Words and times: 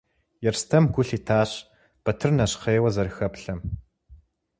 Ерстэм 0.49 0.83
гу 0.93 1.01
лъитащ 1.07 1.51
Батыр 2.03 2.31
нэщхъейуэ 2.37 2.89
зэрыхэплъэм. 2.95 3.59